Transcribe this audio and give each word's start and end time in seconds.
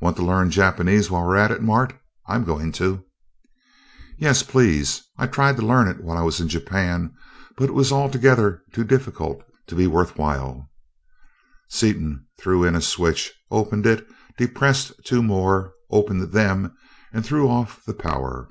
"Want 0.00 0.16
to 0.18 0.22
learn 0.24 0.52
Japanese 0.52 1.10
while 1.10 1.26
we're 1.26 1.34
at 1.34 1.50
it, 1.50 1.60
Mart? 1.60 1.94
I'm 2.28 2.44
going 2.44 2.70
to." 2.78 3.04
"Yes, 4.16 4.44
please. 4.44 5.02
I 5.18 5.26
tried 5.26 5.56
to 5.56 5.66
learn 5.66 5.88
it 5.88 6.00
while 6.00 6.16
I 6.16 6.22
was 6.22 6.38
in 6.38 6.46
Japan, 6.48 7.12
but 7.56 7.70
it 7.70 7.74
was 7.74 7.90
altogether 7.90 8.62
too 8.72 8.84
difficult 8.84 9.42
to 9.66 9.74
be 9.74 9.88
worth 9.88 10.16
while." 10.16 10.70
Seaton 11.68 12.24
threw 12.40 12.62
in 12.62 12.76
a 12.76 12.80
switch, 12.80 13.32
opened 13.50 13.84
it, 13.84 14.06
depressed 14.38 14.92
two 15.04 15.24
more, 15.24 15.72
opened 15.90 16.30
them, 16.30 16.72
and 17.12 17.26
threw 17.26 17.48
off 17.48 17.84
the 17.84 17.94
power. 17.94 18.50